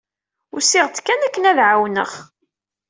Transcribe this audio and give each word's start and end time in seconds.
Usiɣ-d 0.55 0.97
kan 1.01 1.21
akken 1.27 1.49
ad 1.49 1.59
ɛawneɣ. 1.67 2.11